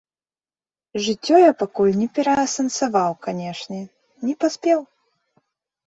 [1.07, 3.81] Жыццё я пакуль не пераасэнсаваў, канечне,
[4.29, 4.79] не паспеў.